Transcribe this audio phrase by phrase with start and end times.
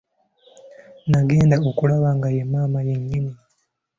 [1.09, 3.33] Nagenda okulaba nga ye maama ye nnyini.